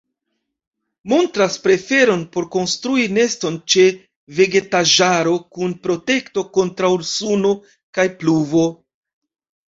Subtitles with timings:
[1.11, 3.85] Montras preferon por konstrui neston ĉe
[4.41, 7.55] vegetaĵaro, kun protekto kontraŭ suno
[8.01, 8.67] kaj pluvo.